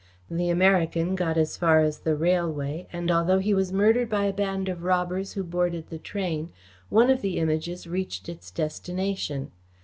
[0.31, 4.33] The American got as far as the railway, and, although he was murdered by a
[4.33, 6.49] band of robbers who boarded the train,
[6.89, 9.51] one of the Images reached its destination.